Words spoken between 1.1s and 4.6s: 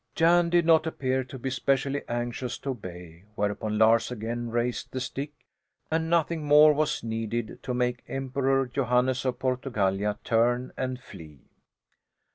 to be specially anxious to obey; whereupon Lars again